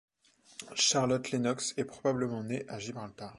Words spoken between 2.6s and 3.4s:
à Gibraltar.